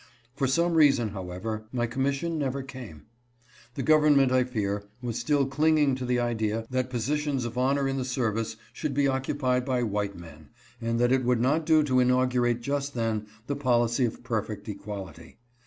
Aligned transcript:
For 0.35 0.47
some 0.47 0.73
reason, 0.73 1.09
however, 1.09 1.65
my 1.71 1.85
commission 1.85 2.39
never 2.39 2.63
came. 2.63 3.05
The 3.75 3.83
gov 3.83 4.01
ernment, 4.01 4.31
I 4.31 4.45
fear, 4.45 4.85
was 4.99 5.19
still 5.19 5.45
clinging 5.45 5.93
to 5.93 6.07
the 6.07 6.19
idea 6.19 6.65
that 6.71 6.89
positions 6.89 7.45
of 7.45 7.55
honor 7.55 7.87
in 7.87 7.97
the 7.97 8.03
service 8.03 8.55
should 8.73 8.95
be 8.95 9.07
occupied 9.07 9.63
by 9.63 9.83
white 9.83 10.17
men, 10.17 10.49
and 10.81 10.99
that 10.99 11.11
it 11.11 11.23
would 11.23 11.39
not 11.39 11.67
do 11.67 11.83
to 11.83 11.99
inaugurate 11.99 12.61
just 12.63 12.95
then 12.95 13.27
the 13.45 13.55
policy 13.55 14.03
of 14.05 14.23
perfect 14.23 14.67
equality. 14.67 15.37